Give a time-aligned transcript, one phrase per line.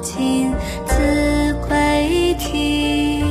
[0.00, 0.52] 尽
[0.86, 3.22] 子规啼。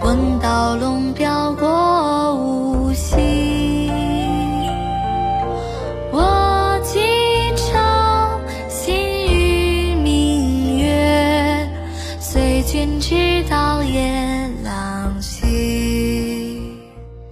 [0.00, 1.85] 闻道龙标过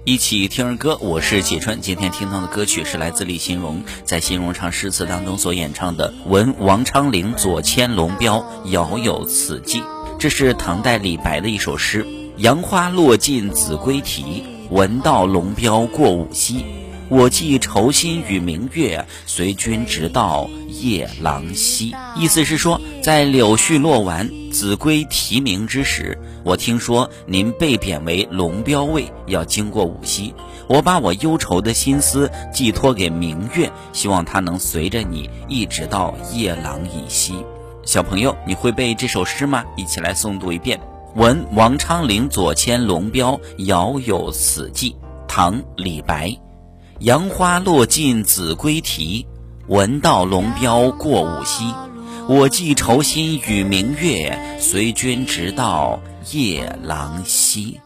[0.07, 1.81] 一起听儿歌，我是解春。
[1.81, 9.81] 今天听到的歌曲是来自李新荣在新荣唱诗词当中所演唱的《闻王昌龄左迁龙标，遥有此寄》。
[10.19, 12.07] 这是唐代李白的一首诗
[12.37, 16.67] ：“杨花落尽子规啼，闻道龙标过五溪。
[17.09, 30.35] 我寄愁心与明月，随君直到夜郎西。”意思是说，在柳絮落完、子规啼鸣之时，我听说您被贬为龙标尉，要经过五溪。
[30.67, 37.35] 我把我忧愁的心思寄托给明月，希望它能随着你一直到夜郎以西。
[37.85, 39.63] 小朋友，你会背这首诗吗？
[39.77, 40.81] 一起来诵读一遍：
[41.17, 44.97] 闻王昌龄左迁龙标，遥有此寄。
[45.29, 46.44] 唐·李白。
[47.05, 49.27] 杨花落尽子规啼，
[49.67, 51.67] 闻道龙标过五溪。
[52.27, 56.01] 我寄愁心与明月，随君直到
[56.33, 57.79] 夜郎西。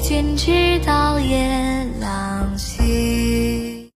[0.00, 1.57] 君之道也